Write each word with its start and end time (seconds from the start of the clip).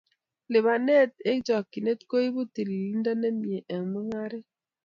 Lipanet 0.51 1.11
eng 1.29 1.39
chokchinet 1.47 1.99
koibu 2.09 2.41
tilyandit 2.53 3.17
ne 3.19 3.29
mie 3.41 3.59
eng 3.73 3.85
mungaret 3.91 4.47